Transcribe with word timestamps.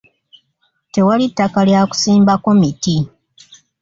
Tewali 0.93 1.25
ttaka 1.31 1.59
lya 1.67 1.81
kusimbako 1.89 2.49
miti. 2.59 2.95